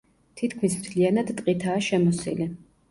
[0.39, 2.55] თითქმის მთლიანად ტყითაა შემოსილი.